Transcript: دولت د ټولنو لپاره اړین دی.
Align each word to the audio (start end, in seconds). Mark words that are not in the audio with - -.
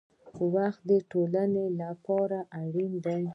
دولت 0.37 0.75
د 0.89 0.91
ټولنو 1.11 1.63
لپاره 1.81 2.37
اړین 2.61 2.91
دی. 3.05 3.21